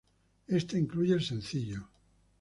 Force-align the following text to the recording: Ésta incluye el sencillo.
Ésta 0.47 0.79
incluye 0.79 1.13
el 1.13 1.21
sencillo. 1.21 1.87